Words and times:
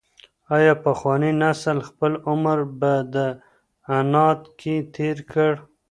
ایا 0.55 0.73
پخواني 0.85 1.31
نسل 1.41 1.77
خپل 1.89 2.11
عمر 2.29 2.57
په 2.79 3.25
عناد 3.97 4.39
کي 4.59 4.75
تېر 4.95 5.17
کړ؟ 5.31 5.51